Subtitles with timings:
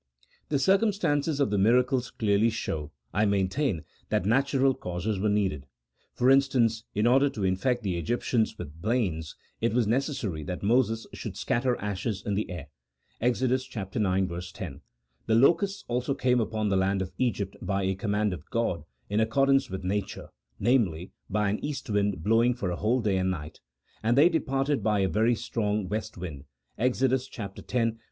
[0.49, 5.67] The circumstances of the miracles clearly show, I main tain, that natural causes were needed.
[6.15, 10.47] For instance, in order to infect the Egyptians with blains, it was necessary CHAP.
[10.47, 10.63] VI.] OF MIRACLES.
[10.63, 12.69] 9f that Moses should scatter ashes in the air
[13.21, 13.51] (Exod.
[13.51, 13.67] ix.
[13.71, 14.81] 10);
[15.27, 18.83] the locusts also came upon the land of Egypt by a com mand of God
[19.07, 20.29] in accordance with nature,
[20.59, 23.59] namely, by an east wind blowing for a whole day and night;
[24.01, 26.45] and they departed by a very strong west wind
[26.79, 27.13] (Exod.
[27.13, 27.27] x.
[27.27, 27.49] 14,
[27.85, 27.99] 19).